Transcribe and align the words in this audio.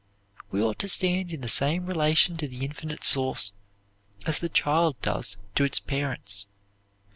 We 0.49 0.63
ought 0.63 0.79
to 0.79 0.87
stand 0.87 1.31
in 1.31 1.41
the 1.41 1.47
same 1.47 1.85
relation 1.85 2.35
to 2.37 2.47
the 2.47 2.65
Infinite 2.65 3.03
Source 3.03 3.51
as 4.25 4.39
the 4.39 4.49
child 4.49 4.99
does 5.03 5.37
to 5.53 5.63
its 5.63 5.79
parents. 5.79 6.47